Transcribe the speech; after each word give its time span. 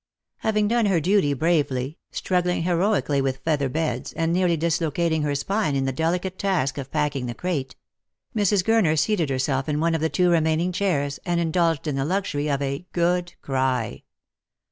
Having 0.37 0.69
done 0.69 0.85
her 0.87 0.99
duty 0.99 1.31
bravely— 1.35 1.99
struggling 2.11 2.63
heroically 2.63 3.21
with 3.21 3.37
feather 3.45 3.69
beds, 3.69 4.13
and 4.13 4.33
nearly 4.33 4.57
dislocating 4.57 5.21
her 5.21 5.35
spine 5.35 5.75
in 5.75 5.85
the 5.85 5.91
delicate 5.91 6.39
task 6.39 6.79
of 6.79 6.89
packing 6.89 7.27
the 7.27 7.35
crate— 7.35 7.75
Mrs. 8.35 8.63
Gurner 8.63 8.97
seated 8.97 9.29
herself 9.29 9.69
in 9.69 9.79
one 9.79 9.93
of 9.93 10.01
the 10.01 10.09
two 10.09 10.31
remaining 10.31 10.71
chairs, 10.71 11.19
and 11.23 11.39
indulged 11.39 11.85
in 11.85 11.97
the 11.97 12.03
luxury 12.03 12.49
of 12.49 12.63
a" 12.63 12.87
good 12.93 13.35
cry." 13.43 14.01